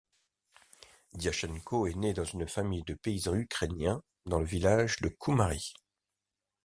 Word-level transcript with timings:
Diatchenko 1.13 1.85
est 1.85 1.93
née 1.93 2.13
dans 2.13 2.23
une 2.23 2.47
famille 2.47 2.81
de 2.81 2.95
paysans 2.95 3.35
ukrainiens 3.35 4.01
dans 4.25 4.39
le 4.39 4.47
village 4.47 4.97
de 4.97 5.09
Koumari. 5.09 5.75